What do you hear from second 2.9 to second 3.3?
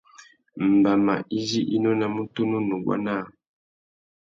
naā.